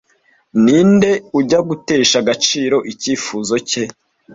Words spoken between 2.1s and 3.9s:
agaciro icyifuzo cye